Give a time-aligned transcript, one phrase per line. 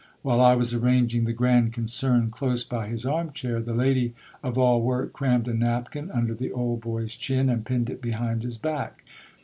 [0.23, 4.57] While I was arranging the grand concern close by his arm chair, the lady of
[4.57, 8.41] all work crammed a napkin under the old boy's chin, and pinned it be hind
[8.41, 9.03] his back.